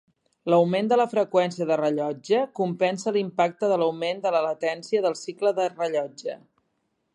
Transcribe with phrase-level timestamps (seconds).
[0.51, 5.55] L'augment de la freqüència de rellotge compensa l'impacte de l'augment de la latència del cicle
[5.61, 6.43] de rellotge.